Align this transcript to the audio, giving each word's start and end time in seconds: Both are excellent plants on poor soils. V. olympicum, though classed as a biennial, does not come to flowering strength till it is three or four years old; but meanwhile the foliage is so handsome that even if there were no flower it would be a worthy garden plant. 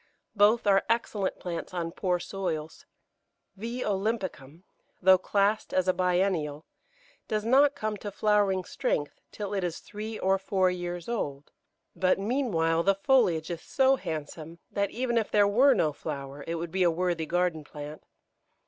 Both 0.35 0.65
are 0.65 0.83
excellent 0.89 1.37
plants 1.37 1.75
on 1.75 1.91
poor 1.91 2.19
soils. 2.19 2.87
V. 3.55 3.83
olympicum, 3.85 4.63
though 4.99 5.19
classed 5.19 5.75
as 5.75 5.87
a 5.87 5.93
biennial, 5.93 6.65
does 7.27 7.45
not 7.45 7.75
come 7.75 7.95
to 7.97 8.11
flowering 8.11 8.63
strength 8.63 9.19
till 9.31 9.53
it 9.53 9.63
is 9.63 9.77
three 9.77 10.17
or 10.17 10.39
four 10.39 10.71
years 10.71 11.07
old; 11.07 11.51
but 11.95 12.17
meanwhile 12.17 12.81
the 12.81 12.95
foliage 12.95 13.51
is 13.51 13.61
so 13.61 13.95
handsome 13.95 14.57
that 14.71 14.89
even 14.89 15.19
if 15.19 15.29
there 15.29 15.47
were 15.47 15.75
no 15.75 15.93
flower 15.93 16.43
it 16.47 16.55
would 16.55 16.71
be 16.71 16.81
a 16.81 16.89
worthy 16.89 17.27
garden 17.27 17.63
plant. 17.63 18.03